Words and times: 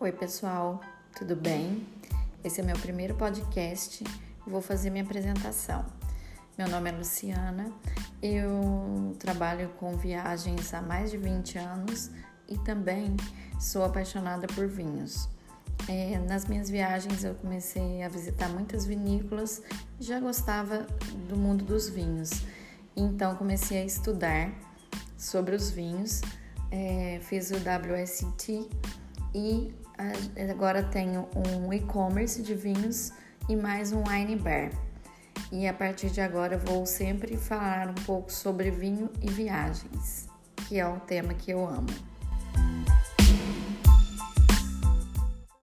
Oi, 0.00 0.12
pessoal, 0.12 0.80
tudo 1.18 1.34
bem? 1.34 1.84
Esse 2.44 2.60
é 2.60 2.64
meu 2.64 2.78
primeiro 2.78 3.16
podcast. 3.16 4.04
Vou 4.46 4.62
fazer 4.62 4.90
minha 4.90 5.02
apresentação. 5.02 5.84
Meu 6.56 6.68
nome 6.68 6.88
é 6.88 6.92
Luciana, 6.92 7.72
eu 8.22 9.16
trabalho 9.18 9.70
com 9.70 9.96
viagens 9.96 10.72
há 10.72 10.80
mais 10.80 11.10
de 11.10 11.16
20 11.16 11.58
anos 11.58 12.12
e 12.46 12.56
também 12.58 13.16
sou 13.58 13.84
apaixonada 13.84 14.46
por 14.46 14.68
vinhos. 14.68 15.28
É, 15.88 16.16
nas 16.16 16.44
minhas 16.44 16.70
viagens 16.70 17.24
eu 17.24 17.34
comecei 17.34 18.00
a 18.04 18.08
visitar 18.08 18.48
muitas 18.50 18.86
vinícolas 18.86 19.64
já 19.98 20.20
gostava 20.20 20.86
do 21.28 21.36
mundo 21.36 21.64
dos 21.64 21.88
vinhos. 21.88 22.30
Então 22.96 23.34
comecei 23.34 23.82
a 23.82 23.84
estudar 23.84 24.48
sobre 25.16 25.56
os 25.56 25.72
vinhos, 25.72 26.20
é, 26.70 27.18
fiz 27.20 27.50
o 27.50 27.56
WST 27.56 28.68
e 29.38 29.72
agora 30.50 30.82
tenho 30.82 31.28
um 31.36 31.72
e-commerce 31.72 32.42
de 32.42 32.54
vinhos 32.54 33.12
e 33.48 33.54
mais 33.54 33.92
um 33.92 34.02
wine 34.08 34.34
bar. 34.34 34.70
E 35.52 35.68
a 35.68 35.72
partir 35.72 36.10
de 36.10 36.20
agora 36.20 36.58
vou 36.58 36.84
sempre 36.84 37.36
falar 37.36 37.88
um 37.88 37.94
pouco 37.94 38.32
sobre 38.32 38.70
vinho 38.70 39.08
e 39.22 39.30
viagens, 39.30 40.28
que 40.66 40.78
é 40.78 40.86
um 40.86 40.98
tema 40.98 41.34
que 41.34 41.52
eu 41.52 41.64
amo. 41.64 41.86